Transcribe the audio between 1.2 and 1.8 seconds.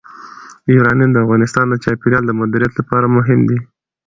افغانستان د